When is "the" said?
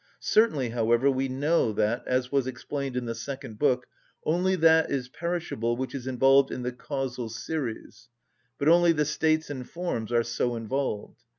3.05-3.13, 6.63-6.71, 8.93-9.05